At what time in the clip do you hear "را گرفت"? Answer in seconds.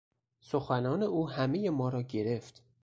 1.89-2.63